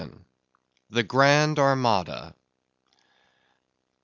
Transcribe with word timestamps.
The 0.89 1.03
Grand 1.03 1.59
Armada. 1.59 2.33